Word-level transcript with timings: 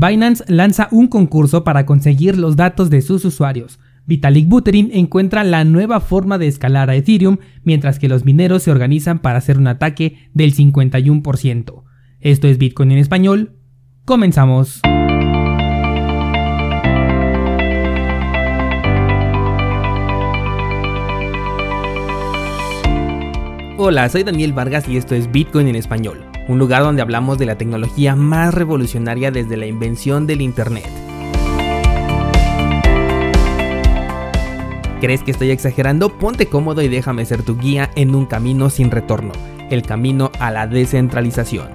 Binance 0.00 0.42
lanza 0.48 0.88
un 0.92 1.08
concurso 1.08 1.62
para 1.62 1.84
conseguir 1.84 2.38
los 2.38 2.56
datos 2.56 2.88
de 2.88 3.02
sus 3.02 3.22
usuarios. 3.26 3.78
Vitalik 4.06 4.48
Buterin 4.48 4.88
encuentra 4.94 5.44
la 5.44 5.62
nueva 5.64 6.00
forma 6.00 6.38
de 6.38 6.46
escalar 6.46 6.88
a 6.88 6.94
Ethereum 6.94 7.36
mientras 7.64 7.98
que 7.98 8.08
los 8.08 8.24
mineros 8.24 8.62
se 8.62 8.70
organizan 8.70 9.18
para 9.18 9.36
hacer 9.36 9.58
un 9.58 9.66
ataque 9.66 10.30
del 10.32 10.54
51%. 10.54 11.82
Esto 12.18 12.48
es 12.48 12.56
Bitcoin 12.56 12.92
en 12.92 12.98
español. 12.98 13.58
Comenzamos. 14.06 14.80
Hola, 23.76 24.08
soy 24.08 24.22
Daniel 24.22 24.54
Vargas 24.54 24.88
y 24.88 24.96
esto 24.96 25.14
es 25.14 25.30
Bitcoin 25.30 25.68
en 25.68 25.76
español 25.76 26.29
un 26.50 26.58
lugar 26.58 26.82
donde 26.82 27.00
hablamos 27.00 27.38
de 27.38 27.46
la 27.46 27.56
tecnología 27.56 28.16
más 28.16 28.52
revolucionaria 28.52 29.30
desde 29.30 29.56
la 29.56 29.66
invención 29.66 30.26
del 30.26 30.40
Internet. 30.40 30.88
¿Crees 35.00 35.22
que 35.22 35.30
estoy 35.30 35.52
exagerando? 35.52 36.18
Ponte 36.18 36.46
cómodo 36.46 36.82
y 36.82 36.88
déjame 36.88 37.24
ser 37.24 37.44
tu 37.44 37.56
guía 37.56 37.90
en 37.94 38.16
un 38.16 38.26
camino 38.26 38.68
sin 38.68 38.90
retorno, 38.90 39.30
el 39.70 39.82
camino 39.82 40.32
a 40.40 40.50
la 40.50 40.66
descentralización. 40.66 41.68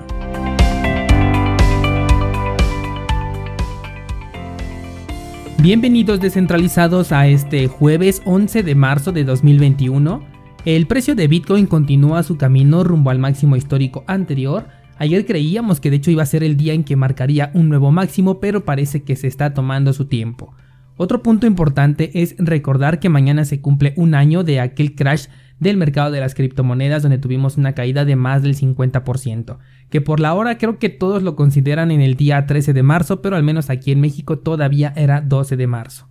Bienvenidos 5.59 6.19
descentralizados 6.19 7.13
a 7.13 7.27
este 7.27 7.69
jueves 7.69 8.21
11 8.25 8.61
de 8.61 8.75
marzo 8.75 9.13
de 9.13 9.23
2021 9.23 10.34
el 10.65 10.87
precio 10.87 11.13
de 11.13 11.27
Bitcoin 11.27 11.67
continúa 11.67 12.23
su 12.23 12.37
camino 12.37 12.83
rumbo 12.83 13.11
al 13.11 13.19
máximo 13.19 13.55
histórico 13.55 14.03
anterior. 14.07 14.67
Ayer 14.97 15.23
creíamos 15.27 15.79
que 15.79 15.91
de 15.91 15.97
hecho 15.97 16.09
iba 16.09 16.23
a 16.23 16.25
ser 16.25 16.43
el 16.43 16.57
día 16.57 16.73
en 16.73 16.83
que 16.83 16.95
marcaría 16.95 17.51
un 17.53 17.69
nuevo 17.69 17.91
máximo, 17.91 18.39
pero 18.39 18.65
parece 18.65 19.03
que 19.03 19.15
se 19.15 19.27
está 19.27 19.53
tomando 19.53 19.93
su 19.93 20.05
tiempo. 20.05 20.55
Otro 20.97 21.21
punto 21.21 21.45
importante 21.45 22.09
es 22.19 22.35
recordar 22.39 22.99
que 22.99 23.09
mañana 23.09 23.45
se 23.45 23.61
cumple 23.61 23.93
un 23.95 24.15
año 24.15 24.43
de 24.43 24.59
aquel 24.59 24.95
crash 24.95 25.27
del 25.59 25.77
mercado 25.77 26.09
de 26.09 26.19
las 26.19 26.33
criptomonedas 26.33 27.03
donde 27.03 27.19
tuvimos 27.19 27.57
una 27.57 27.73
caída 27.73 28.03
de 28.03 28.15
más 28.15 28.41
del 28.41 28.55
50%, 28.55 29.59
que 29.91 30.01
por 30.01 30.19
la 30.19 30.33
hora 30.33 30.57
creo 30.57 30.79
que 30.79 30.89
todos 30.89 31.21
lo 31.21 31.35
consideran 31.35 31.91
en 31.91 32.01
el 32.01 32.15
día 32.15 32.43
13 32.47 32.73
de 32.73 32.81
marzo, 32.83 33.21
pero 33.21 33.35
al 33.35 33.43
menos 33.43 33.69
aquí 33.69 33.91
en 33.91 34.01
México 34.01 34.39
todavía 34.39 34.93
era 34.95 35.21
12 35.21 35.57
de 35.57 35.67
marzo. 35.67 36.07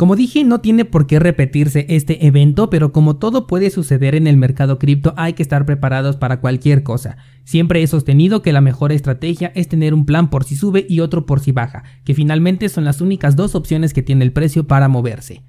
Como 0.00 0.16
dije, 0.16 0.44
no 0.44 0.62
tiene 0.62 0.86
por 0.86 1.06
qué 1.06 1.18
repetirse 1.18 1.84
este 1.90 2.26
evento, 2.26 2.70
pero 2.70 2.90
como 2.90 3.16
todo 3.16 3.46
puede 3.46 3.68
suceder 3.68 4.14
en 4.14 4.26
el 4.26 4.38
mercado 4.38 4.78
cripto, 4.78 5.12
hay 5.18 5.34
que 5.34 5.42
estar 5.42 5.66
preparados 5.66 6.16
para 6.16 6.40
cualquier 6.40 6.82
cosa. 6.82 7.18
Siempre 7.44 7.82
he 7.82 7.86
sostenido 7.86 8.40
que 8.40 8.54
la 8.54 8.62
mejor 8.62 8.92
estrategia 8.92 9.52
es 9.54 9.68
tener 9.68 9.92
un 9.92 10.06
plan 10.06 10.30
por 10.30 10.44
si 10.44 10.56
sube 10.56 10.86
y 10.88 11.00
otro 11.00 11.26
por 11.26 11.40
si 11.40 11.52
baja, 11.52 11.82
que 12.02 12.14
finalmente 12.14 12.70
son 12.70 12.86
las 12.86 13.02
únicas 13.02 13.36
dos 13.36 13.54
opciones 13.54 13.92
que 13.92 14.02
tiene 14.02 14.24
el 14.24 14.32
precio 14.32 14.66
para 14.66 14.88
moverse. 14.88 15.42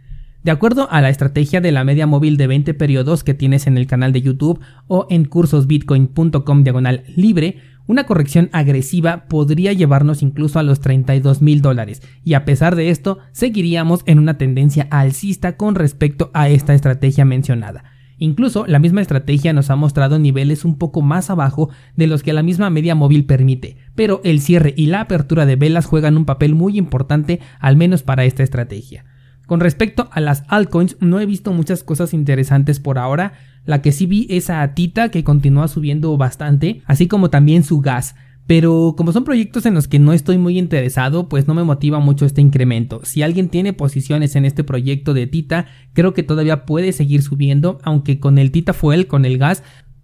De 0.44 0.50
acuerdo 0.50 0.88
a 0.90 1.02
la 1.02 1.10
estrategia 1.10 1.62
de 1.62 1.72
la 1.72 1.84
media 1.84 2.08
móvil 2.08 2.36
de 2.36 2.48
20 2.48 2.74
periodos 2.74 3.24
que 3.24 3.36
tienes 3.36 3.68
en 3.68 3.78
el 3.78 3.86
canal 3.86 4.12
de 4.12 4.24
YouTube 4.24 4.60
o 4.88 5.06
en 5.12 5.26
cursosbitcoin.com 5.26 6.64
diagonal 6.64 7.04
libre, 7.16 7.58
una 7.86 8.06
corrección 8.06 8.50
agresiva 8.52 9.26
podría 9.28 9.72
llevarnos 9.74 10.24
incluso 10.24 10.58
a 10.58 10.64
los 10.64 10.80
32 10.80 11.44
mil 11.44 11.62
dólares 11.62 12.02
y 12.24 12.34
a 12.34 12.44
pesar 12.44 12.76
de 12.76 12.90
esto 12.90 13.20
seguiríamos 13.34 14.02
en 14.08 14.18
una 14.18 14.40
tendencia 14.40 14.88
alcista 14.90 15.58
con 15.58 15.76
respecto 15.76 16.32
a 16.34 16.50
esta 16.50 16.74
estrategia 16.74 17.24
mencionada. 17.24 17.84
Incluso 18.18 18.66
la 18.66 18.80
misma 18.80 19.02
estrategia 19.02 19.54
nos 19.54 19.70
ha 19.70 19.76
mostrado 19.76 20.18
niveles 20.18 20.66
un 20.66 20.80
poco 20.80 21.04
más 21.04 21.30
abajo 21.30 21.70
de 21.96 22.08
los 22.08 22.24
que 22.24 22.34
la 22.34 22.42
misma 22.42 22.72
media 22.72 22.96
móvil 22.96 23.26
permite, 23.26 23.78
pero 23.94 24.22
el 24.24 24.40
cierre 24.40 24.74
y 24.76 24.88
la 24.88 25.02
apertura 25.02 25.46
de 25.46 25.56
velas 25.56 25.86
juegan 25.86 26.18
un 26.18 26.26
papel 26.26 26.56
muy 26.56 26.80
importante 26.80 27.40
al 27.60 27.78
menos 27.78 28.02
para 28.02 28.26
esta 28.26 28.42
estrategia. 28.42 29.06
Con 29.52 29.60
respecto 29.60 30.08
a 30.14 30.22
las 30.22 30.46
altcoins, 30.48 30.96
no 31.02 31.20
he 31.20 31.26
visto 31.26 31.52
muchas 31.52 31.84
cosas 31.84 32.14
interesantes 32.14 32.80
por 32.80 32.98
ahora. 32.98 33.34
La 33.66 33.82
que 33.82 33.92
sí 33.92 34.06
vi 34.06 34.26
es 34.30 34.50
a 34.50 34.74
Tita, 34.74 35.10
que 35.10 35.26
continúa 35.26 35.68
subiendo 35.68 36.16
bastante, 36.16 36.82
así 36.86 37.10
como 37.10 37.30
también 37.30 37.66
su 37.66 37.82
gas. 37.82 38.16
Pero 38.48 38.94
como 38.96 39.12
son 39.12 39.26
proyectos 39.26 39.66
en 39.66 39.74
los 39.74 39.90
que 39.90 40.00
no 40.00 40.14
estoy 40.14 40.38
muy 40.38 40.58
interesado, 40.58 41.28
pues 41.28 41.50
no 41.50 41.54
me 41.54 41.66
motiva 41.66 42.00
mucho 42.00 42.26
este 42.26 42.40
incremento. 42.40 43.02
Si 43.04 43.24
alguien 43.24 43.50
tiene 43.50 43.74
posiciones 43.74 44.38
en 44.38 44.46
este 44.46 44.64
proyecto 44.64 45.14
de 45.14 45.28
Tita, 45.28 45.66
creo 45.92 46.14
que 46.14 46.24
todavía 46.24 46.66
puede 46.66 46.94
seguir 46.94 47.22
subiendo, 47.22 47.78
aunque 47.84 48.22
con 48.22 48.38
el 48.38 48.52
Tita 48.52 48.72
Fuel, 48.72 49.08
con 49.08 49.26
el 49.26 49.38
gas, 49.38 49.64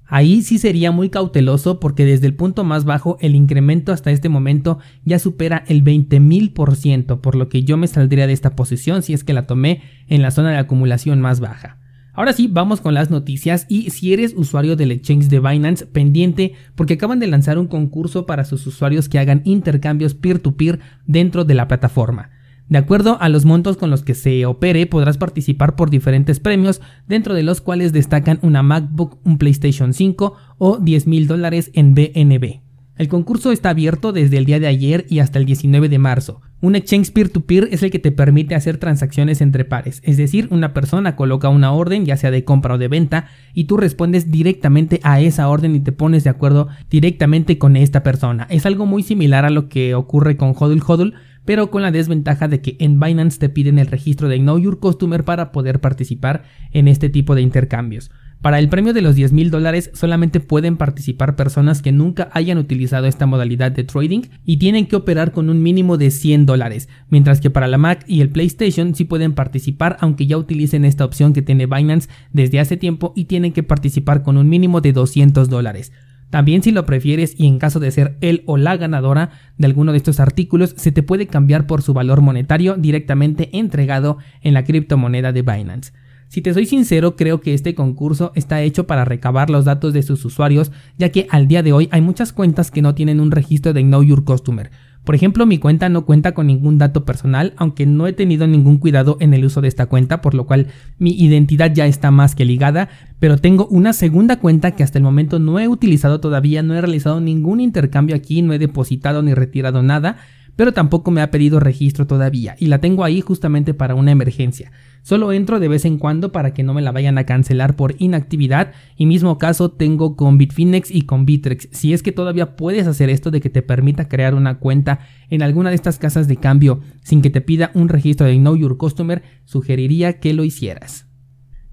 Ahí 0.10 0.42
sí 0.42 0.58
sería 0.58 0.92
muy 0.92 1.10
cauteloso 1.10 1.82
porque 1.82 2.06
desde 2.06 2.28
el 2.28 2.34
punto 2.34 2.64
más 2.64 2.86
bajo 2.86 3.18
el 3.20 3.36
incremento 3.36 3.92
hasta 3.92 4.12
este 4.12 4.30
momento 4.30 4.80
ya 5.04 5.20
supera 5.20 5.66
el 5.68 5.84
20.000%, 5.84 7.20
por 7.20 7.36
lo 7.36 7.50
que 7.50 7.64
yo 7.64 7.76
me 7.76 7.88
saldría 7.88 8.26
de 8.26 8.34
esta 8.34 8.56
posición 8.56 9.04
si 9.04 9.14
es 9.14 9.26
que 9.26 9.34
la 9.34 9.48
tomé 9.48 9.82
en 10.08 10.22
la 10.22 10.32
zona 10.32 10.52
de 10.52 10.58
acumulación 10.58 11.20
más 11.20 11.42
baja. 11.42 11.78
Ahora 12.14 12.34
sí, 12.34 12.48
vamos 12.48 12.82
con 12.82 12.96
las 12.96 13.12
noticias 13.12 13.68
y 13.70 13.92
si 13.92 14.12
eres 14.12 14.34
usuario 14.36 14.76
del 14.76 14.92
exchange 14.92 15.28
de 15.28 15.40
Binance, 15.40 15.86
pendiente 15.86 16.54
porque 16.74 16.96
acaban 16.96 17.20
de 17.20 17.28
lanzar 17.28 17.60
un 17.60 17.68
concurso 17.68 18.26
para 18.26 18.46
sus 18.46 18.66
usuarios 18.66 19.08
que 19.08 19.20
hagan 19.20 19.42
intercambios 19.44 20.16
peer 20.16 20.40
to 20.40 20.56
-peer 20.56 20.80
dentro 21.06 21.44
de 21.44 21.54
la 21.54 21.68
plataforma. 21.68 22.32
De 22.70 22.78
acuerdo 22.78 23.18
a 23.22 23.30
los 23.30 23.46
montos 23.46 23.78
con 23.78 23.90
los 23.90 24.04
que 24.04 24.14
se 24.14 24.46
opere, 24.46 24.86
podrás 24.88 25.18
participar 25.18 25.78
por 25.78 25.90
diferentes 25.90 26.42
premios, 26.42 26.82
dentro 27.08 27.34
de 27.34 27.44
los 27.44 27.62
cuales 27.62 27.94
destacan 27.94 28.40
una 28.42 28.62
MacBook, 28.62 29.20
un 29.24 29.38
PlayStation 29.38 29.94
5 29.94 30.34
o 30.58 30.78
10 30.78 31.08
mil 31.08 31.28
dólares 31.28 31.72
en 31.74 31.96
BNB. 31.96 32.68
El 32.98 33.08
concurso 33.10 33.52
está 33.52 33.70
abierto 33.70 34.12
desde 34.12 34.38
el 34.38 34.46
día 34.46 34.60
de 34.60 34.66
ayer 34.66 35.06
y 35.08 35.20
hasta 35.20 35.38
el 35.38 35.46
19 35.46 35.88
de 35.88 36.00
marzo. 36.00 36.42
Un 36.62 36.76
exchange 36.76 37.12
peer-to-peer 37.12 37.70
es 37.72 37.84
el 37.84 37.92
que 37.92 38.00
te 38.00 38.12
permite 38.12 38.56
hacer 38.56 38.80
transacciones 38.80 39.42
entre 39.42 39.64
pares, 39.64 40.02
es 40.04 40.18
decir, 40.18 40.48
una 40.50 40.74
persona 40.74 41.16
coloca 41.16 41.50
una 41.50 41.72
orden, 41.72 42.06
ya 42.06 42.18
sea 42.18 42.32
de 42.32 42.44
compra 42.44 42.74
o 42.74 42.78
de 42.80 42.88
venta, 42.88 43.28
y 43.54 43.66
tú 43.66 43.78
respondes 43.78 44.32
directamente 44.32 45.00
a 45.04 45.22
esa 45.22 45.48
orden 45.48 45.76
y 45.76 45.80
te 45.80 45.92
pones 45.92 46.24
de 46.24 46.32
acuerdo 46.32 46.70
directamente 46.90 47.60
con 47.60 47.78
esta 47.78 48.02
persona. 48.02 48.48
Es 48.50 48.66
algo 48.66 48.88
muy 48.88 49.04
similar 49.04 49.46
a 49.46 49.52
lo 49.52 49.70
que 49.70 49.94
ocurre 49.94 50.36
con 50.36 50.56
Hodl 50.58 50.82
Hodl, 50.86 51.14
pero 51.48 51.72
con 51.72 51.82
la 51.82 51.92
desventaja 51.92 52.50
de 52.50 52.60
que 52.60 52.76
en 52.80 53.00
Binance 53.00 53.40
te 53.40 53.48
piden 53.48 53.80
el 53.80 53.88
registro 53.88 54.28
de 54.28 54.38
Know 54.38 54.60
Your 54.60 54.80
Customer 54.80 55.24
para 55.24 55.54
poder 55.54 55.80
participar 55.80 56.44
en 56.74 56.90
este 56.90 57.10
tipo 57.10 57.36
de 57.36 57.42
intercambios. 57.42 58.12
Para 58.42 58.60
el 58.60 58.68
premio 58.68 58.94
de 58.94 59.02
los 59.02 59.16
10 59.16 59.32
mil 59.32 59.50
dólares 59.50 59.90
solamente 59.94 60.42
pueden 60.42 60.76
participar 60.76 61.38
personas 61.38 61.82
que 61.82 61.94
nunca 61.94 62.30
hayan 62.34 62.58
utilizado 62.58 63.08
esta 63.08 63.26
modalidad 63.26 63.72
de 63.72 63.86
trading 63.86 64.24
y 64.46 64.58
tienen 64.58 64.88
que 64.88 64.98
operar 64.98 65.32
con 65.32 65.50
un 65.50 65.64
mínimo 65.64 65.98
de 65.98 66.12
100 66.12 66.46
dólares, 66.46 66.90
mientras 67.10 67.40
que 67.40 67.50
para 67.50 67.70
la 67.70 67.78
Mac 67.78 68.04
y 68.08 68.20
el 68.20 68.30
PlayStation 68.30 68.94
sí 68.94 69.06
pueden 69.06 69.32
participar 69.32 69.96
aunque 70.02 70.28
ya 70.28 70.38
utilicen 70.38 70.84
esta 70.84 71.06
opción 71.06 71.32
que 71.32 71.42
tiene 71.42 71.66
Binance 71.66 72.10
desde 72.34 72.60
hace 72.60 72.76
tiempo 72.76 73.14
y 73.16 73.26
tienen 73.26 73.54
que 73.54 73.64
participar 73.64 74.22
con 74.22 74.36
un 74.36 74.50
mínimo 74.50 74.82
de 74.82 74.92
200 74.92 75.48
dólares. 75.50 75.94
También 76.30 76.62
si 76.62 76.72
lo 76.72 76.86
prefieres 76.86 77.36
y 77.38 77.48
en 77.48 77.58
caso 77.58 77.80
de 77.80 77.92
ser 77.92 78.18
él 78.22 78.44
o 78.46 78.58
la 78.58 78.76
ganadora 78.76 79.32
de 79.58 79.68
alguno 79.68 79.92
de 79.92 79.98
estos 79.98 80.20
artículos, 80.20 80.74
se 80.78 80.92
te 80.92 81.04
puede 81.04 81.28
cambiar 81.28 81.68
por 81.68 81.82
su 81.82 81.94
valor 81.94 82.22
monetario 82.22 82.76
directamente 82.76 83.50
entregado 83.58 84.18
en 84.42 84.54
la 84.54 84.64
criptomoneda 84.64 85.32
de 85.32 85.42
Binance. 85.42 85.94
Si 86.28 86.42
te 86.42 86.54
soy 86.54 86.66
sincero, 86.66 87.16
creo 87.16 87.40
que 87.40 87.54
este 87.54 87.74
concurso 87.74 88.34
está 88.36 88.62
hecho 88.62 88.86
para 88.86 89.06
recabar 89.06 89.50
los 89.50 89.64
datos 89.64 89.94
de 89.94 90.04
sus 90.04 90.26
usuarios, 90.26 90.74
ya 90.98 91.10
que 91.10 91.28
al 91.30 91.48
día 91.48 91.64
de 91.64 91.72
hoy 91.72 91.88
hay 91.92 92.02
muchas 92.02 92.34
cuentas 92.34 92.70
que 92.70 92.82
no 92.82 92.94
tienen 92.96 93.22
un 93.22 93.32
registro 93.32 93.72
de 93.72 93.82
Know 93.82 94.04
Your 94.04 94.26
Customer, 94.26 94.70
por 95.08 95.16
ejemplo, 95.16 95.46
mi 95.46 95.58
cuenta 95.58 95.88
no 95.88 96.04
cuenta 96.04 96.34
con 96.34 96.48
ningún 96.48 96.78
dato 96.78 97.06
personal, 97.06 97.54
aunque 97.56 97.86
no 97.86 98.08
he 98.08 98.12
tenido 98.12 98.46
ningún 98.46 98.78
cuidado 98.78 99.16
en 99.22 99.34
el 99.34 99.46
uso 99.46 99.62
de 99.62 99.70
esta 99.70 99.86
cuenta, 99.86 100.20
por 100.20 100.34
lo 100.34 100.46
cual 100.46 100.68
mi 101.00 101.12
identidad 101.12 101.74
ya 101.74 101.86
está 101.86 102.12
más 102.12 102.36
que 102.36 102.44
ligada, 102.44 102.90
pero 103.18 103.38
tengo 103.38 103.68
una 103.68 103.94
segunda 103.94 104.42
cuenta 104.42 104.72
que 104.72 104.84
hasta 104.84 104.98
el 104.98 105.06
momento 105.06 105.40
no 105.40 105.62
he 105.62 105.70
utilizado 105.70 106.20
todavía, 106.20 106.62
no 106.62 106.74
he 106.74 106.82
realizado 106.82 107.22
ningún 107.22 107.62
intercambio 107.62 108.18
aquí, 108.18 108.42
no 108.42 108.52
he 108.52 108.60
depositado 108.60 109.22
ni 109.22 109.34
retirado 109.34 109.82
nada, 109.82 110.18
pero 110.58 110.74
tampoco 110.74 111.12
me 111.12 111.22
ha 111.22 111.32
pedido 111.32 111.62
registro 111.62 112.06
todavía 112.06 112.58
y 112.60 112.66
la 112.66 112.80
tengo 112.82 113.06
ahí 113.06 113.22
justamente 113.22 113.74
para 113.74 113.96
una 113.96 114.12
emergencia. 114.12 114.74
Solo 115.04 115.32
entro 115.32 115.62
de 115.62 115.70
vez 115.70 115.86
en 115.86 116.00
cuando 116.00 116.34
para 116.34 116.54
que 116.54 116.64
no 116.64 116.74
me 116.74 116.82
la 116.82 116.92
vayan 116.92 117.18
a 117.18 117.24
cancelar 117.24 117.78
por 117.78 117.96
inactividad 117.98 118.74
y 118.98 119.06
mismo 119.06 119.38
caso 119.38 119.72
tengo 119.72 120.18
con 120.18 120.38
Bitfinex 120.38 120.92
y 120.92 121.04
con 121.04 121.26
Bitrex. 121.26 121.70
Si 121.72 121.94
es 121.94 122.04
que 122.04 122.12
todavía 122.12 122.58
puedes 122.58 122.88
hacer 122.88 123.10
esto 123.10 123.32
de 123.32 123.40
que 123.40 123.50
te 123.50 123.62
permita 123.62 124.10
crear 124.10 124.36
una 124.36 124.60
cuenta 124.60 125.00
en 125.30 125.44
alguna 125.44 125.70
de 125.70 125.76
estas 125.76 126.00
casas 126.00 126.28
de 126.28 126.36
cambio 126.36 126.82
sin 127.04 127.22
que 127.22 127.30
te 127.30 127.40
pida 127.40 127.72
un 127.74 127.88
registro 127.88 128.28
de 128.28 128.36
Know 128.36 128.58
Your 128.58 128.76
Customer, 128.76 129.24
sugeriría 129.46 130.20
que 130.20 130.34
lo 130.34 130.44
hicieras. 130.44 131.07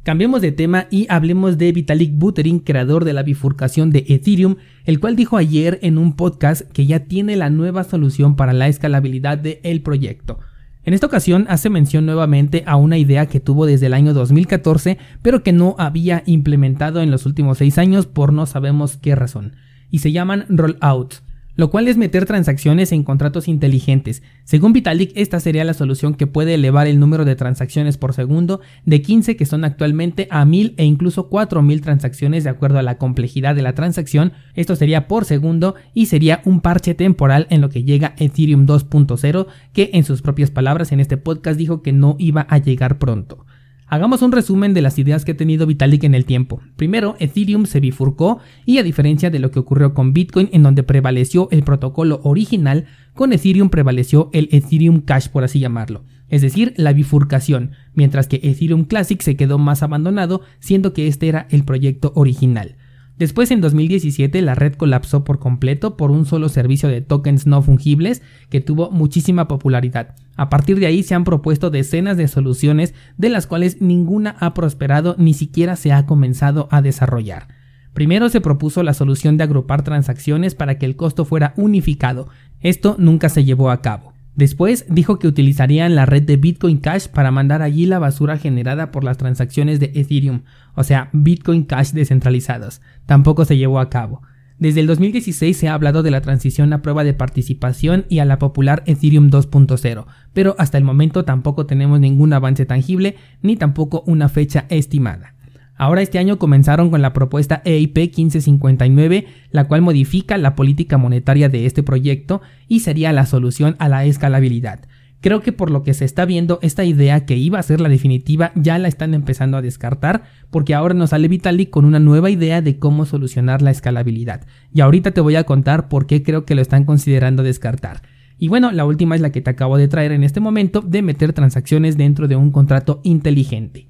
Cambiemos 0.05 0.43
de 0.43 0.53
tema 0.53 0.87
y 0.91 1.06
hablemos 1.09 1.56
de 1.56 1.73
Vitalik 1.73 2.12
Buterin, 2.15 2.59
creador 2.59 3.06
de 3.06 3.15
la 3.15 3.23
bifurcación 3.23 3.89
de 3.89 4.05
Ethereum, 4.06 4.56
el 4.85 5.01
cual 5.01 5.17
dijo 5.17 5.39
ayer 5.39 5.79
en 5.81 5.97
un 5.97 6.15
podcast 6.15 6.71
que 6.73 6.85
ya 6.85 7.01
tiene 7.01 7.37
la 7.37 7.49
nueva 7.49 7.85
solución 7.85 8.37
para 8.37 8.53
la 8.53 8.69
escalabilidad 8.69 9.39
del 9.39 9.81
proyecto. 9.81 10.41
En 10.85 10.93
esta 10.93 11.06
ocasión 11.06 11.47
hace 11.49 11.71
mención 11.71 12.05
nuevamente 12.05 12.65
a 12.67 12.77
una 12.77 12.99
idea 12.99 13.25
que 13.25 13.41
tuvo 13.41 13.65
desde 13.65 13.87
el 13.87 13.95
año 13.95 14.12
2014, 14.12 14.99
pero 15.23 15.43
que 15.43 15.55
no 15.55 15.75
había 15.79 16.23
implementado 16.27 17.00
en 17.00 17.11
los 17.11 17.25
últimos 17.25 17.57
6 17.57 17.79
años 17.79 18.05
por 18.05 18.35
no 18.35 18.45
sabemos 18.45 18.99
qué 18.99 19.15
razón, 19.15 19.57
y 19.91 20.00
se 20.00 20.12
llaman 20.12 20.45
rollouts. 20.50 21.23
Lo 21.56 21.71
cual 21.71 21.89
es 21.89 21.97
meter 21.97 22.27
transacciones 22.27 22.93
en 22.93 23.05
contratos 23.05 23.49
inteligentes. 23.49 24.23
Según 24.45 24.73
Vitalik, 24.73 25.12
esta 25.15 25.41
sería 25.41 25.65
la 25.65 25.75
solución 25.75 26.15
que 26.15 26.27
puede 26.27 26.55
elevar 26.55 26.87
el 26.87 26.99
número 26.99 27.25
de 27.25 27.37
transacciones 27.37 27.97
por 27.97 28.12
segundo 28.12 28.61
de 28.85 29.03
15 29.03 29.37
que 29.37 29.47
son 29.47 29.65
actualmente 29.65 30.27
a 30.31 30.45
1000 30.45 30.75
e 30.77 30.85
incluso 30.85 31.29
4000 31.29 31.81
transacciones 31.81 32.45
de 32.45 32.51
acuerdo 32.51 32.79
a 32.79 32.83
la 32.83 32.99
complejidad 32.99 33.55
de 33.55 33.62
la 33.62 33.75
transacción. 33.75 34.33
Esto 34.55 34.77
sería 34.77 35.09
por 35.09 35.25
segundo 35.25 35.75
y 35.95 36.06
sería 36.06 36.43
un 36.45 36.61
parche 36.61 36.95
temporal 36.95 37.47
en 37.51 37.61
lo 37.61 37.69
que 37.69 37.85
llega 37.85 38.15
Ethereum 38.19 38.67
2.0, 38.67 39.47
que 39.73 39.91
en 39.93 40.05
sus 40.05 40.23
propias 40.23 40.50
palabras 40.50 40.93
en 40.93 41.00
este 41.00 41.17
podcast 41.17 41.59
dijo 41.59 41.83
que 41.83 41.93
no 41.93 42.17
iba 42.19 42.47
a 42.49 42.59
llegar 42.59 42.99
pronto. 42.99 43.44
Hagamos 43.87 44.23
un 44.23 44.33
resumen 44.33 44.73
de 44.73 44.83
las 44.83 44.99
ideas 44.99 45.25
que 45.25 45.33
ha 45.33 45.37
tenido 45.37 45.67
Vitalik 45.67 46.05
en 46.05 46.15
el 46.15 46.25
tiempo. 46.25 46.61
Primero, 46.77 47.17
Ethereum 47.19 47.67
se 47.67 47.81
bifurcó 47.81 48.39
y 48.65 48.79
a 48.79 48.83
diferencia 48.83 49.31
de 49.31 49.39
lo 49.39 49.51
que 49.51 49.59
ocurrió 49.59 49.93
con 49.93 50.15
Bitcoin 50.15 50.49
en 50.53 50.63
donde 50.63 50.83
prevaleció 50.83 51.49
el 51.51 51.63
protocolo 51.63 52.21
original, 52.25 52.87
con 53.15 53.33
Ethereum 53.33 53.69
prevaleció 53.69 54.31
el 54.33 54.49
Ethereum 54.53 55.01
Cash 55.01 55.29
por 55.29 55.45
así 55.45 55.59
llamarlo, 55.59 56.05
es 56.29 56.43
decir, 56.43 56.73
la 56.77 56.93
bifurcación, 56.93 57.73
mientras 57.93 58.27
que 58.27 58.41
Ethereum 58.43 58.85
Classic 58.85 59.21
se 59.21 59.37
quedó 59.37 59.59
más 59.59 59.83
abandonado 59.83 60.41
siendo 60.61 60.93
que 60.93 61.07
este 61.07 61.29
era 61.29 61.47
el 61.51 61.65
proyecto 61.65 62.13
original. 62.17 62.77
Después, 63.16 63.52
en 63.52 63.61
2017, 63.61 64.43
la 64.43 64.56
red 64.56 64.75
colapsó 64.75 65.22
por 65.22 65.38
completo 65.38 65.96
por 65.96 66.11
un 66.11 66.26
solo 66.26 66.49
servicio 66.49 66.88
de 66.88 67.00
tokens 67.00 67.46
no 67.46 67.62
fungibles 67.62 68.22
que 68.50 68.61
tuvo 68.61 68.90
muchísima 68.90 69.46
popularidad. 69.46 70.16
A 70.37 70.49
partir 70.49 70.81
de 70.81 70.87
ahí 70.87 71.05
se 71.05 71.14
han 71.14 71.22
propuesto 71.22 71.70
decenas 71.70 72.16
de 72.16 72.26
soluciones 72.26 72.93
de 73.16 73.28
las 73.28 73.46
cuales 73.46 73.81
ninguna 73.81 74.37
ha 74.40 74.52
prosperado 74.52 75.14
ni 75.16 75.32
siquiera 75.32 75.76
se 75.76 75.93
ha 75.93 76.06
comenzado 76.06 76.66
a 76.72 76.82
desarrollar. 76.82 77.46
Primero 77.93 78.28
se 78.28 78.40
propuso 78.40 78.82
la 78.82 78.94
solución 78.94 79.37
de 79.37 79.44
agrupar 79.44 79.84
transacciones 79.84 80.56
para 80.56 80.78
que 80.78 80.87
el 80.87 80.96
costo 80.96 81.25
fuera 81.25 81.55
unificado. 81.56 82.28
Esto 82.61 82.96
nunca 82.99 83.28
se 83.28 83.44
llevó 83.44 83.70
a 83.70 83.81
cabo. 83.81 84.13
Después 84.37 84.85
dijo 84.89 85.19
que 85.19 85.29
utilizarían 85.29 85.95
la 85.95 86.07
red 86.07 86.25
de 86.25 86.37
Bitcoin 86.37 86.79
Cash 86.79 87.07
para 87.07 87.31
mandar 87.31 87.63
allí 87.63 87.87
la 87.87 88.01
basura 88.01 88.37
generada 88.37 88.91
por 88.91 89.05
las 89.05 89.17
transacciones 89.17 89.79
de 89.79 89.93
Ethereum, 89.95 90.43
o 90.75 90.83
sea, 90.83 91.09
Bitcoin 91.13 91.65
Cash 91.65 91.93
descentralizados. 91.93 92.81
Tampoco 93.07 93.45
se 93.45 93.57
llevó 93.57 93.79
a 93.79 93.91
cabo. 93.91 94.23
Desde 94.59 94.81
el 94.81 94.87
2016 94.87 95.57
se 95.57 95.69
ha 95.69 95.75
hablado 95.75 96.03
de 96.03 96.11
la 96.11 96.21
transición 96.21 96.73
a 96.73 96.83
prueba 96.83 97.05
de 97.05 97.15
participación 97.15 98.07
y 98.09 98.21
a 98.21 98.25
la 98.25 98.39
popular 98.39 98.83
Ethereum 98.87 99.31
2.0, 99.31 100.07
pero 100.33 100.55
hasta 100.59 100.79
el 100.79 100.85
momento 100.85 101.25
tampoco 101.25 101.67
tenemos 101.67 102.01
ningún 102.01 102.33
avance 102.33 102.65
tangible 102.67 103.17
ni 103.43 103.57
tampoco 103.57 104.03
una 104.07 104.29
fecha 104.29 104.67
estimada. 104.69 105.34
Ahora 105.76 106.03
este 106.03 106.19
año 106.19 106.38
comenzaron 106.38 106.91
con 106.91 107.03
la 107.03 107.12
propuesta 107.12 107.61
EIP 107.65 107.97
1559, 107.97 109.26
la 109.50 109.65
cual 109.67 109.82
modifica 109.82 110.38
la 110.38 110.55
política 110.55 110.99
monetaria 110.99 111.49
de 111.49 111.67
este 111.67 111.82
proyecto 111.82 112.43
y 112.69 112.81
sería 112.81 113.12
la 113.12 113.26
solución 113.26 113.75
a 113.79 113.88
la 113.88 114.05
escalabilidad. 114.05 114.81
Creo 115.25 115.41
que 115.41 115.53
por 115.53 115.71
lo 115.71 115.82
que 115.82 115.94
se 115.94 116.05
está 116.05 116.26
viendo, 116.26 116.59
esta 116.61 116.85
idea 116.85 117.25
que 117.25 117.37
iba 117.37 117.59
a 117.59 117.62
ser 117.62 117.81
la 117.81 117.88
definitiva 117.88 118.53
ya 118.55 118.79
la 118.79 118.88
están 118.88 119.15
empezando 119.15 119.56
a 119.56 119.62
descartar, 119.62 120.25
porque 120.50 120.75
ahora 120.75 120.93
nos 120.93 121.11
sale 121.11 121.29
Vitalik 121.29 121.71
con 121.71 121.87
una 121.87 121.99
nueva 121.99 122.29
idea 122.29 122.61
de 122.61 122.79
cómo 122.79 123.06
solucionar 123.06 123.62
la 123.62 123.71
escalabilidad. 123.71 124.47
Y 124.71 124.82
ahorita 124.82 125.12
te 125.12 125.23
voy 125.23 125.37
a 125.37 125.44
contar 125.44 125.88
por 125.88 126.06
qué 126.06 126.23
creo 126.23 126.44
que 126.44 126.55
lo 126.55 126.61
están 126.61 126.85
considerando 126.85 127.43
descartar. 127.43 128.03
Y 128.38 128.49
bueno, 128.49 128.71
la 128.71 128.85
última 128.85 129.15
es 129.15 129.23
la 129.23 129.32
que 129.32 129.41
te 129.41 129.49
acabo 129.49 129.79
de 129.79 129.88
traer 129.88 130.12
en 130.12 130.25
este 130.25 130.41
momento 130.41 130.82
de 130.82 131.00
meter 131.00 131.32
transacciones 131.32 131.97
dentro 131.97 132.29
de 132.29 132.37
un 132.37 132.50
contrato 132.50 133.00
inteligente. 133.03 133.88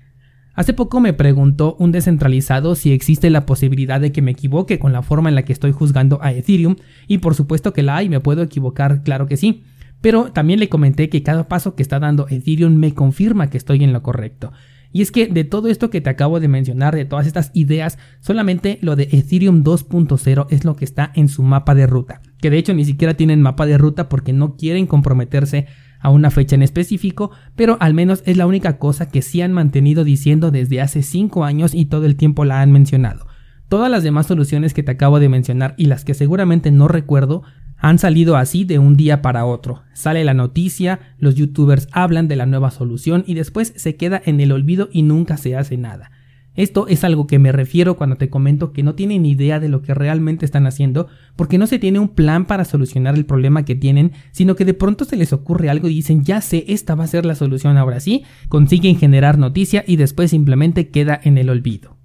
Hace 0.54 0.72
poco 0.72 1.00
me 1.00 1.12
preguntó 1.12 1.76
un 1.80 1.90
descentralizado 1.90 2.76
si 2.76 2.92
existe 2.92 3.28
la 3.28 3.44
posibilidad 3.44 4.00
de 4.00 4.12
que 4.12 4.22
me 4.22 4.30
equivoque 4.30 4.78
con 4.78 4.92
la 4.92 5.02
forma 5.02 5.28
en 5.28 5.34
la 5.34 5.44
que 5.44 5.52
estoy 5.52 5.72
juzgando 5.72 6.20
a 6.22 6.32
Ethereum 6.32 6.76
y 7.08 7.18
por 7.18 7.34
supuesto 7.34 7.72
que 7.72 7.82
la 7.82 7.96
hay, 7.96 8.08
me 8.08 8.20
puedo 8.20 8.42
equivocar, 8.42 9.02
claro 9.02 9.26
que 9.26 9.36
sí. 9.36 9.64
Pero 10.00 10.30
también 10.32 10.60
le 10.60 10.68
comenté 10.68 11.08
que 11.08 11.22
cada 11.22 11.48
paso 11.48 11.74
que 11.74 11.82
está 11.82 11.98
dando 11.98 12.28
Ethereum 12.28 12.74
me 12.74 12.94
confirma 12.94 13.50
que 13.50 13.56
estoy 13.56 13.82
en 13.82 13.92
lo 13.92 14.02
correcto. 14.02 14.52
Y 14.92 15.02
es 15.02 15.10
que 15.10 15.26
de 15.26 15.42
todo 15.42 15.66
esto 15.66 15.90
que 15.90 16.00
te 16.00 16.10
acabo 16.10 16.38
de 16.38 16.46
mencionar, 16.46 16.94
de 16.94 17.04
todas 17.04 17.26
estas 17.26 17.50
ideas, 17.52 17.98
solamente 18.20 18.78
lo 18.80 18.94
de 18.94 19.08
Ethereum 19.10 19.64
2.0 19.64 20.46
es 20.50 20.64
lo 20.64 20.76
que 20.76 20.84
está 20.84 21.10
en 21.16 21.28
su 21.28 21.42
mapa 21.42 21.74
de 21.74 21.88
ruta. 21.88 22.20
Que 22.38 22.48
de 22.48 22.58
hecho 22.58 22.74
ni 22.74 22.84
siquiera 22.84 23.14
tienen 23.14 23.42
mapa 23.42 23.66
de 23.66 23.76
ruta 23.76 24.08
porque 24.08 24.32
no 24.32 24.54
quieren 24.56 24.86
comprometerse 24.86 25.66
a 26.04 26.10
una 26.10 26.30
fecha 26.30 26.54
en 26.54 26.62
específico, 26.62 27.30
pero 27.56 27.78
al 27.80 27.94
menos 27.94 28.22
es 28.26 28.36
la 28.36 28.46
única 28.46 28.78
cosa 28.78 29.08
que 29.08 29.22
sí 29.22 29.40
han 29.40 29.52
mantenido 29.52 30.04
diciendo 30.04 30.50
desde 30.50 30.82
hace 30.82 31.02
5 31.02 31.44
años 31.44 31.74
y 31.74 31.86
todo 31.86 32.04
el 32.04 32.14
tiempo 32.14 32.44
la 32.44 32.60
han 32.60 32.70
mencionado. 32.70 33.26
Todas 33.70 33.90
las 33.90 34.02
demás 34.02 34.26
soluciones 34.26 34.74
que 34.74 34.82
te 34.82 34.92
acabo 34.92 35.18
de 35.18 35.30
mencionar 35.30 35.74
y 35.78 35.86
las 35.86 36.04
que 36.04 36.12
seguramente 36.12 36.70
no 36.70 36.88
recuerdo 36.88 37.42
han 37.78 37.98
salido 37.98 38.36
así 38.36 38.64
de 38.64 38.78
un 38.78 38.96
día 38.96 39.22
para 39.22 39.46
otro. 39.46 39.82
Sale 39.94 40.24
la 40.24 40.34
noticia, 40.34 41.00
los 41.18 41.36
youtubers 41.36 41.88
hablan 41.90 42.28
de 42.28 42.36
la 42.36 42.44
nueva 42.44 42.70
solución 42.70 43.24
y 43.26 43.32
después 43.32 43.72
se 43.74 43.96
queda 43.96 44.20
en 44.24 44.40
el 44.40 44.52
olvido 44.52 44.90
y 44.92 45.02
nunca 45.02 45.38
se 45.38 45.56
hace 45.56 45.78
nada. 45.78 46.10
Esto 46.56 46.86
es 46.86 47.02
algo 47.02 47.26
que 47.26 47.38
me 47.38 47.50
refiero 47.50 47.96
cuando 47.96 48.16
te 48.16 48.30
comento 48.30 48.72
que 48.72 48.84
no 48.84 48.94
tienen 48.94 49.26
idea 49.26 49.58
de 49.58 49.68
lo 49.68 49.82
que 49.82 49.92
realmente 49.92 50.44
están 50.44 50.66
haciendo, 50.66 51.08
porque 51.34 51.58
no 51.58 51.66
se 51.66 51.80
tiene 51.80 51.98
un 51.98 52.08
plan 52.08 52.46
para 52.46 52.64
solucionar 52.64 53.16
el 53.16 53.26
problema 53.26 53.64
que 53.64 53.74
tienen, 53.74 54.12
sino 54.30 54.54
que 54.54 54.64
de 54.64 54.74
pronto 54.74 55.04
se 55.04 55.16
les 55.16 55.32
ocurre 55.32 55.68
algo 55.68 55.88
y 55.88 55.94
dicen, 55.94 56.22
ya 56.22 56.40
sé, 56.40 56.64
esta 56.68 56.94
va 56.94 57.04
a 57.04 57.08
ser 57.08 57.26
la 57.26 57.34
solución 57.34 57.76
ahora 57.76 57.98
sí, 57.98 58.22
consiguen 58.48 58.96
generar 58.96 59.36
noticia 59.36 59.84
y 59.86 59.96
después 59.96 60.30
simplemente 60.30 60.90
queda 60.90 61.20
en 61.22 61.38
el 61.38 61.50
olvido. 61.50 61.96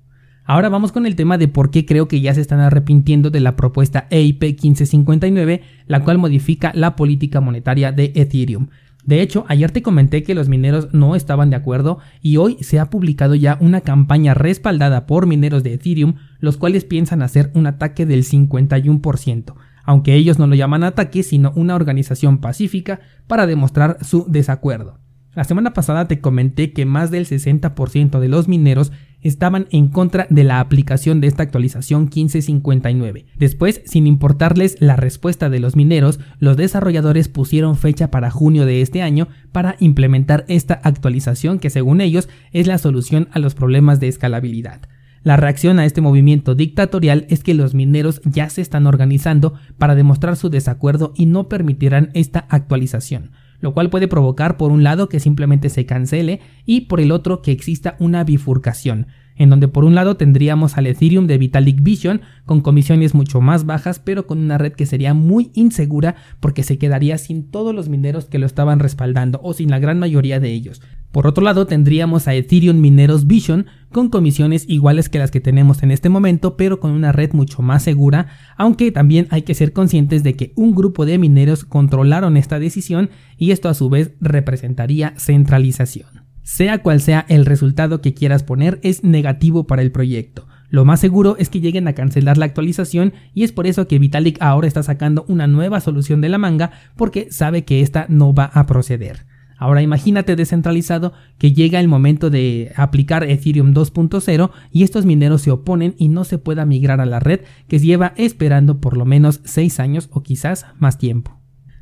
Ahora 0.50 0.69
vamos 0.69 0.92
con 0.92 1.06
el 1.06 1.16
tema 1.16 1.38
de 1.38 1.48
por 1.48 1.69
qué 1.69 1.86
creo 1.86 2.07
que 2.07 2.22
ya 2.22 2.34
se 2.34 2.42
están 2.42 2.60
arrepintiendo 2.60 3.30
de 3.30 3.40
la 3.40 3.56
propuesta 3.56 4.07
EIP 4.10 4.42
1559, 4.42 5.62
la 5.86 6.04
cual 6.04 6.18
modifica 6.18 6.72
la 6.74 6.95
política 6.95 7.40
monetaria 7.40 7.92
de 7.92 8.13
Ethereum. 8.16 8.69
De 9.06 9.22
hecho, 9.22 9.46
ayer 9.48 9.72
te 9.72 9.81
comenté 9.81 10.24
que 10.24 10.36
los 10.36 10.50
mineros 10.50 10.90
no 10.94 11.16
estaban 11.16 11.50
de 11.50 11.56
acuerdo 11.56 12.00
y 12.22 12.38
hoy 12.38 12.57
se 12.62 12.80
ha 12.80 12.90
publicado 12.90 13.34
ya 13.34 13.57
una 13.62 13.81
campaña 13.81 14.34
respaldada 14.34 15.06
por 15.06 15.25
mineros 15.25 15.63
de 15.63 15.74
Ethereum, 15.74 16.16
los 16.40 16.57
cuales 16.57 16.84
piensan 16.84 17.22
hacer 17.22 17.51
un 17.56 17.66
ataque 17.66 18.06
del 18.06 18.24
51%, 18.24 19.56
aunque 19.84 20.16
ellos 20.16 20.38
no 20.38 20.48
lo 20.48 20.56
llaman 20.56 20.84
ataque, 20.84 21.24
sino 21.24 21.54
una 21.56 21.75
organización 21.75 22.40
pacífica 22.40 23.00
para 23.28 23.48
demostrar 23.48 23.98
su 24.04 24.25
desacuerdo. 24.28 25.00
La 25.40 25.46
semana 25.46 25.72
pasada 25.72 26.06
te 26.06 26.20
comenté 26.20 26.74
que 26.74 26.86
más 26.86 27.12
del 27.12 27.26
60% 27.26 28.20
de 28.20 28.28
los 28.28 28.50
mineros 28.50 28.92
estaban 29.22 29.68
en 29.72 29.88
contra 29.88 30.28
de 30.30 30.44
la 30.44 30.60
aplicación 30.60 31.22
de 31.22 31.28
esta 31.28 31.44
actualización 31.44 32.10
1559. 32.14 33.26
Después, 33.38 33.82
sin 33.86 34.06
importarles 34.06 34.76
la 34.82 34.98
respuesta 34.98 35.50
de 35.50 35.62
los 35.62 35.78
mineros, 35.78 36.20
los 36.40 36.58
desarrolladores 36.58 37.30
pusieron 37.30 37.78
fecha 37.78 38.12
para 38.12 38.32
junio 38.32 38.66
de 38.66 38.82
este 38.82 39.02
año 39.02 39.30
para 39.54 39.78
implementar 39.80 40.44
esta 40.50 40.74
actualización 40.74 41.60
que 41.60 41.69
según 41.69 42.02
ellos 42.02 42.28
es 42.52 42.68
la 42.68 42.78
solución 42.78 43.30
a 43.31 43.40
los 43.40 43.56
problemas 43.56 44.02
de 44.02 44.10
escalabilidad. 44.10 44.81
La 45.24 45.38
reacción 45.38 45.80
a 45.80 45.86
este 45.86 46.02
movimiento 46.02 46.54
dictatorial 46.54 47.26
es 47.30 47.46
que 47.46 47.54
los 47.54 47.74
mineros 47.74 48.19
ya 48.26 48.50
se 48.50 48.60
están 48.60 48.88
organizando 48.88 49.54
para 49.78 49.96
demostrar 49.96 50.36
su 50.36 50.50
desacuerdo 50.50 51.14
y 51.16 51.28
no 51.28 51.48
permitirán 51.48 52.10
esta 52.14 52.40
actualización 52.50 53.31
lo 53.59 53.73
cual 53.73 53.89
puede 53.89 54.07
provocar 54.07 54.57
por 54.57 54.71
un 54.71 54.83
lado 54.83 55.09
que 55.09 55.19
simplemente 55.19 55.69
se 55.69 55.85
cancele 55.85 56.39
y 56.66 56.81
por 56.81 56.99
el 56.99 57.11
otro 57.11 57.42
que 57.42 57.51
exista 57.51 57.95
una 57.99 58.23
bifurcación, 58.23 59.07
en 59.35 59.49
donde 59.49 59.68
por 59.68 59.85
un 59.85 59.95
lado 59.95 60.18
tendríamos 60.18 60.78
al 60.78 60.87
Ethereum 60.87 61.25
de 61.25 61.37
Vitalik 61.37 61.81
Vision 61.81 62.21
con 62.45 62.61
comisiones 62.61 63.16
mucho 63.16 63.42
más 63.42 63.66
bajas, 63.66 63.99
pero 63.99 64.28
con 64.28 64.39
una 64.39 64.57
red 64.57 64.73
que 64.73 64.85
sería 64.85 65.13
muy 65.13 65.51
insegura 65.54 66.16
porque 66.39 66.63
se 66.63 66.78
quedaría 66.78 67.18
sin 67.18 67.49
todos 67.49 67.73
los 67.73 67.89
mineros 67.89 68.25
que 68.25 68.39
lo 68.39 68.45
estaban 68.45 68.80
respaldando 68.80 69.39
o 69.42 69.54
sin 69.54 69.71
la 69.71 69.80
gran 69.80 69.97
mayoría 69.97 70.39
de 70.39 70.51
ellos. 70.51 70.81
Por 71.11 71.25
otro 71.25 71.44
lado, 71.44 71.66
tendríamos 71.66 72.28
a 72.28 72.35
Ethereum 72.35 72.80
Mineros 72.80 73.25
Vision 73.25 73.66
con 73.92 74.09
comisiones 74.09 74.66
iguales 74.68 75.09
que 75.09 75.18
las 75.18 75.31
que 75.31 75.42
tenemos 75.42 75.81
en 75.81 75.89
este 75.89 76.07
momento, 76.07 76.56
pero 76.56 76.80
con 76.80 76.92
una 76.92 77.11
red 77.11 77.33
mucho 77.33 77.63
más 77.63 77.81
segura, 77.81 78.28
aunque 78.57 78.92
también 78.92 79.28
hay 79.31 79.42
que 79.42 79.56
ser 79.56 79.73
conscientes 79.73 80.21
de 80.21 80.35
que 80.35 80.54
un 80.56 80.75
grupo 80.75 81.07
de 81.07 81.18
mineros 81.18 81.66
controlaron 81.66 82.37
esta 82.37 82.59
decisión 82.59 83.09
y 83.37 83.51
esto 83.51 83.69
a 83.69 83.73
su 83.73 83.89
vez 83.89 84.11
representaría 84.21 85.16
centralización. 85.18 86.30
Sea 86.44 86.80
cual 86.80 87.01
sea 87.01 87.25
el 87.28 87.47
resultado 87.47 88.01
que 88.01 88.13
quieras 88.13 88.44
poner, 88.44 88.80
es 88.83 89.04
negativo 89.04 89.66
para 89.66 89.81
el 89.81 89.92
proyecto. 89.92 90.47
Lo 90.69 90.85
más 90.85 90.99
seguro 90.99 91.35
es 91.39 91.49
que 91.49 91.61
lleguen 91.61 91.87
a 91.87 91.94
cancelar 91.94 92.37
la 92.37 92.45
actualización 92.45 93.13
y 93.33 93.44
es 93.44 93.51
por 93.51 93.66
eso 93.66 93.87
que 93.87 93.97
Vitalik 93.97 94.39
ahora 94.42 94.68
está 94.68 94.83
sacando 94.83 95.25
una 95.28 95.47
nueva 95.47 95.80
solución 95.80 96.21
de 96.21 96.30
la 96.30 96.37
manga 96.37 96.71
porque 96.95 97.31
sabe 97.31 97.66
que 97.66 97.81
esta 97.81 98.06
no 98.09 98.35
va 98.35 98.45
a 98.45 98.68
proceder. 98.68 99.29
Ahora 99.59 99.81
imagínate 99.81 100.37
descentralizado 100.37 101.11
que 101.37 101.51
llega 101.51 101.81
el 101.81 101.89
momento 101.89 102.30
de 102.30 102.71
aplicar 102.78 103.25
Ethereum 103.25 103.73
2.0 103.73 104.51
y 104.71 104.83
estos 104.83 105.06
mineros 105.06 105.42
se 105.42 105.51
oponen 105.51 105.95
y 105.97 106.07
no 106.07 106.23
se 106.23 106.37
pueda 106.37 106.66
migrar 106.66 107.01
a 107.01 107.06
la 107.06 107.19
red 107.19 107.42
que 107.68 107.78
lleva 107.78 108.13
esperando 108.16 108.80
por 108.80 108.95
lo 108.95 109.04
menos 109.04 109.42
6 109.44 109.81
años 109.81 110.09
o 110.13 110.23
quizás 110.23 110.66
más 110.80 110.97
tiempo. 110.97 111.37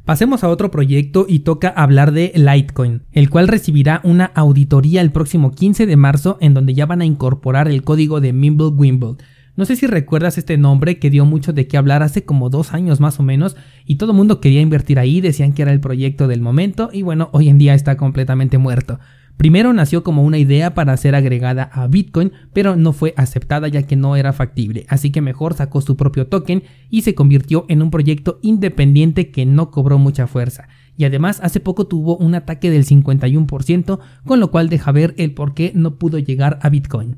Pasemos 0.05 0.43
a 0.43 0.49
otro 0.49 0.71
proyecto 0.71 1.25
y 1.27 1.39
toca 1.39 1.67
hablar 1.67 2.13
de 2.13 2.31
Litecoin, 2.33 3.03
el 3.11 3.29
cual 3.29 3.47
recibirá 3.47 4.01
una 4.03 4.25
auditoría 4.25 5.01
el 5.01 5.11
próximo 5.11 5.51
15 5.51 5.85
de 5.85 5.97
marzo 5.97 6.37
en 6.41 6.53
donde 6.53 6.73
ya 6.73 6.85
van 6.85 7.01
a 7.01 7.05
incorporar 7.05 7.67
el 7.67 7.83
código 7.83 8.21
de 8.21 8.33
Mimblewimble 8.33 9.17
No 9.57 9.65
sé 9.65 9.75
si 9.75 9.87
recuerdas 9.87 10.37
este 10.37 10.55
nombre 10.55 10.99
que 10.99 11.09
dio 11.09 11.25
mucho 11.25 11.51
de 11.51 11.67
qué 11.67 11.77
hablar 11.77 12.03
hace 12.03 12.23
como 12.23 12.51
dos 12.51 12.75
años 12.75 12.99
más 12.99 13.19
o 13.19 13.23
menos 13.23 13.57
y 13.87 13.95
todo 13.95 14.11
el 14.11 14.17
mundo 14.17 14.39
quería 14.39 14.61
invertir 14.61 14.99
ahí, 14.99 15.19
decían 15.19 15.53
que 15.53 15.63
era 15.63 15.73
el 15.73 15.79
proyecto 15.79 16.27
del 16.27 16.41
momento 16.41 16.91
y 16.93 17.01
bueno, 17.01 17.29
hoy 17.33 17.49
en 17.49 17.57
día 17.57 17.73
está 17.73 17.97
completamente 17.97 18.59
muerto. 18.59 18.99
Primero 19.35 19.73
nació 19.73 20.03
como 20.03 20.23
una 20.23 20.37
idea 20.37 20.75
para 20.75 20.95
ser 20.95 21.15
agregada 21.15 21.63
a 21.73 21.87
Bitcoin, 21.87 22.33
pero 22.53 22.75
no 22.75 22.93
fue 22.93 23.15
aceptada 23.17 23.67
ya 23.67 23.81
que 23.81 23.95
no 23.95 24.15
era 24.15 24.31
factible, 24.31 24.85
así 24.89 25.11
que 25.11 25.21
mejor 25.21 25.55
sacó 25.55 25.81
su 25.81 25.97
propio 25.97 26.27
token 26.27 26.61
y 26.91 27.01
se 27.01 27.15
convirtió 27.15 27.65
en 27.67 27.81
un 27.81 27.89
proyecto 27.89 28.37
independiente 28.43 29.31
que 29.31 29.47
no 29.47 29.71
cobró 29.71 29.97
mucha 29.97 30.27
fuerza. 30.27 30.67
Y 30.97 31.05
además 31.05 31.39
hace 31.41 31.59
poco 31.59 31.87
tuvo 31.87 32.15
un 32.17 32.35
ataque 32.35 32.69
del 32.69 32.85
51%, 32.85 33.99
con 34.23 34.39
lo 34.39 34.51
cual 34.51 34.69
deja 34.69 34.91
ver 34.91 35.15
el 35.17 35.33
por 35.33 35.55
qué 35.55 35.71
no 35.73 35.95
pudo 35.95 36.19
llegar 36.19 36.59
a 36.61 36.69
Bitcoin. 36.69 37.17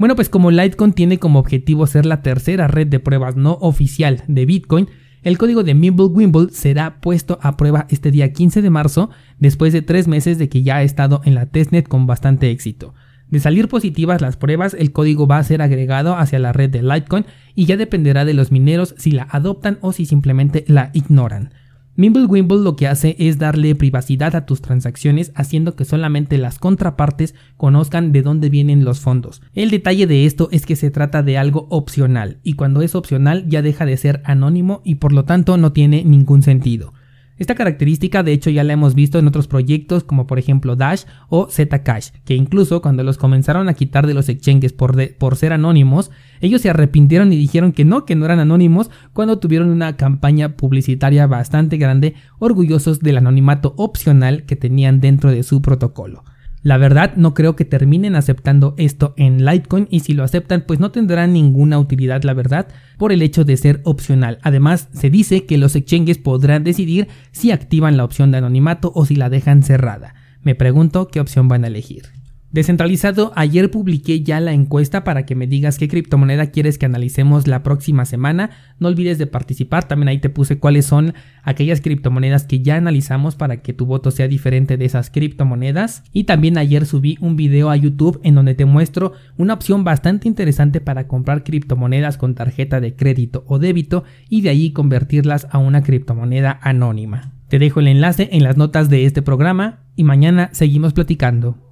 Bueno, 0.00 0.16
pues 0.16 0.30
como 0.30 0.50
Litecoin 0.50 0.94
tiene 0.94 1.18
como 1.18 1.40
objetivo 1.40 1.86
ser 1.86 2.06
la 2.06 2.22
tercera 2.22 2.66
red 2.68 2.86
de 2.86 3.00
pruebas 3.00 3.36
no 3.36 3.58
oficial 3.60 4.24
de 4.28 4.46
Bitcoin, 4.46 4.88
el 5.22 5.36
código 5.36 5.62
de 5.62 5.74
Mimblewimble 5.74 6.48
será 6.52 7.02
puesto 7.02 7.38
a 7.42 7.58
prueba 7.58 7.86
este 7.90 8.10
día 8.10 8.32
15 8.32 8.62
de 8.62 8.70
marzo, 8.70 9.10
después 9.38 9.74
de 9.74 9.82
tres 9.82 10.08
meses 10.08 10.38
de 10.38 10.48
que 10.48 10.62
ya 10.62 10.76
ha 10.76 10.82
estado 10.84 11.20
en 11.26 11.34
la 11.34 11.50
testnet 11.50 11.86
con 11.86 12.06
bastante 12.06 12.50
éxito. 12.50 12.94
De 13.28 13.40
salir 13.40 13.68
positivas 13.68 14.22
las 14.22 14.38
pruebas, 14.38 14.72
el 14.72 14.90
código 14.90 15.26
va 15.26 15.36
a 15.36 15.44
ser 15.44 15.60
agregado 15.60 16.16
hacia 16.16 16.38
la 16.38 16.54
red 16.54 16.70
de 16.70 16.82
Litecoin 16.82 17.26
y 17.54 17.66
ya 17.66 17.76
dependerá 17.76 18.24
de 18.24 18.32
los 18.32 18.50
mineros 18.50 18.94
si 18.96 19.10
la 19.10 19.28
adoptan 19.30 19.76
o 19.82 19.92
si 19.92 20.06
simplemente 20.06 20.64
la 20.66 20.92
ignoran. 20.94 21.52
Mimblewimble 22.00 22.60
lo 22.60 22.76
que 22.76 22.86
hace 22.86 23.14
es 23.18 23.36
darle 23.36 23.74
privacidad 23.74 24.34
a 24.34 24.46
tus 24.46 24.62
transacciones 24.62 25.32
haciendo 25.34 25.76
que 25.76 25.84
solamente 25.84 26.38
las 26.38 26.58
contrapartes 26.58 27.34
conozcan 27.58 28.10
de 28.10 28.22
dónde 28.22 28.48
vienen 28.48 28.86
los 28.86 29.00
fondos. 29.00 29.42
El 29.52 29.68
detalle 29.68 30.06
de 30.06 30.24
esto 30.24 30.48
es 30.50 30.64
que 30.64 30.76
se 30.76 30.90
trata 30.90 31.22
de 31.22 31.36
algo 31.36 31.66
opcional 31.68 32.38
y 32.42 32.54
cuando 32.54 32.80
es 32.80 32.94
opcional 32.94 33.46
ya 33.48 33.60
deja 33.60 33.84
de 33.84 33.98
ser 33.98 34.22
anónimo 34.24 34.80
y 34.82 34.94
por 34.94 35.12
lo 35.12 35.26
tanto 35.26 35.58
no 35.58 35.74
tiene 35.74 36.02
ningún 36.02 36.40
sentido. 36.40 36.94
Esta 37.40 37.54
característica 37.54 38.22
de 38.22 38.34
hecho 38.34 38.50
ya 38.50 38.64
la 38.64 38.74
hemos 38.74 38.94
visto 38.94 39.18
en 39.18 39.26
otros 39.26 39.48
proyectos 39.48 40.04
como 40.04 40.26
por 40.26 40.38
ejemplo 40.38 40.76
Dash 40.76 41.04
o 41.30 41.48
Zcash, 41.50 42.10
que 42.26 42.34
incluso 42.34 42.82
cuando 42.82 43.02
los 43.02 43.16
comenzaron 43.16 43.66
a 43.70 43.72
quitar 43.72 44.06
de 44.06 44.12
los 44.12 44.28
exchanges 44.28 44.74
por, 44.74 45.14
por 45.14 45.36
ser 45.36 45.54
anónimos, 45.54 46.10
ellos 46.42 46.60
se 46.60 46.68
arrepintieron 46.68 47.32
y 47.32 47.36
dijeron 47.36 47.72
que 47.72 47.86
no, 47.86 48.04
que 48.04 48.14
no 48.14 48.26
eran 48.26 48.40
anónimos 48.40 48.90
cuando 49.14 49.38
tuvieron 49.38 49.70
una 49.70 49.96
campaña 49.96 50.54
publicitaria 50.58 51.26
bastante 51.26 51.78
grande, 51.78 52.14
orgullosos 52.40 53.00
del 53.00 53.16
anonimato 53.16 53.72
opcional 53.78 54.44
que 54.44 54.56
tenían 54.56 55.00
dentro 55.00 55.30
de 55.30 55.42
su 55.42 55.62
protocolo. 55.62 56.24
La 56.62 56.76
verdad 56.76 57.14
no 57.16 57.32
creo 57.32 57.56
que 57.56 57.64
terminen 57.64 58.14
aceptando 58.14 58.74
esto 58.76 59.14
en 59.16 59.46
Litecoin 59.46 59.88
y 59.90 60.00
si 60.00 60.12
lo 60.12 60.24
aceptan 60.24 60.64
pues 60.66 60.78
no 60.78 60.90
tendrán 60.90 61.32
ninguna 61.32 61.78
utilidad 61.78 62.22
la 62.22 62.34
verdad 62.34 62.68
por 62.98 63.12
el 63.12 63.22
hecho 63.22 63.44
de 63.44 63.56
ser 63.56 63.80
opcional. 63.84 64.38
Además 64.42 64.88
se 64.92 65.08
dice 65.08 65.46
que 65.46 65.56
los 65.56 65.74
exchanges 65.74 66.18
podrán 66.18 66.62
decidir 66.62 67.08
si 67.32 67.50
activan 67.50 67.96
la 67.96 68.04
opción 68.04 68.30
de 68.30 68.38
anonimato 68.38 68.92
o 68.94 69.06
si 69.06 69.16
la 69.16 69.30
dejan 69.30 69.62
cerrada. 69.62 70.14
Me 70.42 70.54
pregunto 70.54 71.08
qué 71.08 71.20
opción 71.20 71.48
van 71.48 71.64
a 71.64 71.68
elegir. 71.68 72.19
Descentralizado, 72.52 73.30
ayer 73.36 73.70
publiqué 73.70 74.22
ya 74.22 74.40
la 74.40 74.52
encuesta 74.52 75.04
para 75.04 75.24
que 75.24 75.36
me 75.36 75.46
digas 75.46 75.78
qué 75.78 75.86
criptomoneda 75.86 76.46
quieres 76.46 76.78
que 76.78 76.86
analicemos 76.86 77.46
la 77.46 77.62
próxima 77.62 78.04
semana. 78.04 78.50
No 78.80 78.88
olvides 78.88 79.18
de 79.18 79.28
participar, 79.28 79.86
también 79.86 80.08
ahí 80.08 80.18
te 80.18 80.30
puse 80.30 80.58
cuáles 80.58 80.84
son 80.84 81.14
aquellas 81.44 81.80
criptomonedas 81.80 82.46
que 82.46 82.58
ya 82.58 82.74
analizamos 82.74 83.36
para 83.36 83.58
que 83.62 83.72
tu 83.72 83.86
voto 83.86 84.10
sea 84.10 84.26
diferente 84.26 84.76
de 84.76 84.84
esas 84.84 85.10
criptomonedas. 85.10 86.02
Y 86.12 86.24
también 86.24 86.58
ayer 86.58 86.86
subí 86.86 87.18
un 87.20 87.36
video 87.36 87.70
a 87.70 87.76
YouTube 87.76 88.18
en 88.24 88.34
donde 88.34 88.56
te 88.56 88.64
muestro 88.64 89.12
una 89.36 89.54
opción 89.54 89.84
bastante 89.84 90.26
interesante 90.26 90.80
para 90.80 91.06
comprar 91.06 91.44
criptomonedas 91.44 92.18
con 92.18 92.34
tarjeta 92.34 92.80
de 92.80 92.96
crédito 92.96 93.44
o 93.46 93.60
débito 93.60 94.02
y 94.28 94.40
de 94.40 94.48
ahí 94.48 94.72
convertirlas 94.72 95.46
a 95.52 95.58
una 95.58 95.84
criptomoneda 95.84 96.58
anónima. 96.62 97.30
Te 97.46 97.60
dejo 97.60 97.78
el 97.78 97.86
enlace 97.86 98.28
en 98.32 98.42
las 98.42 98.56
notas 98.56 98.88
de 98.88 99.06
este 99.06 99.22
programa 99.22 99.84
y 99.94 100.02
mañana 100.02 100.50
seguimos 100.52 100.94
platicando. 100.94 101.60